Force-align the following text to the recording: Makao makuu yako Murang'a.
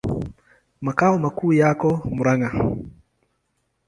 Makao 0.85 1.17
makuu 1.23 1.53
yako 1.59 1.89
Murang'a. 2.15 2.49